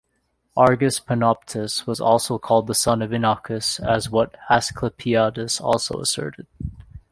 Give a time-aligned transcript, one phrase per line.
[0.57, 6.47] Argus Panoptes was also called the son of Inachus as what Asclepiades also asserted.